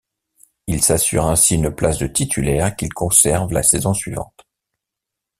Il 0.65 0.81
s'assure 0.81 1.27
ainsi 1.27 1.53
une 1.53 1.69
place 1.69 1.99
de 1.99 2.07
titulaire 2.07 2.75
qu'il 2.75 2.91
conserve 2.91 3.53
la 3.53 3.61
saison 3.61 3.93
suivante. 3.93 4.47